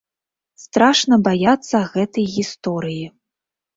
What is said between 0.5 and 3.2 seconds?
Страшна баяцца гэтай гісторыі.